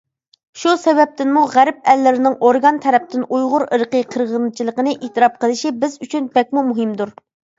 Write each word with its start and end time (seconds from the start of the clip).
شۇ 0.59 0.71
سەۋەبتىنمۇ 0.83 1.41
غەرب 1.55 1.83
ئەللىرىنىڭ 1.91 2.37
ئورگان 2.47 2.79
تەرەپتىن 2.87 3.27
ئۇيغۇر 3.27 3.65
ئىرقىي 3.77 4.07
قىرغىنچىلىقىنى 4.15 4.95
ئېتىراپ 5.09 5.37
قىلىشى 5.45 5.75
بىز 5.83 6.01
ئۈچۈن 6.07 6.33
بەكمۇ 6.39 6.65
مۇھىمدۇر. 6.71 7.17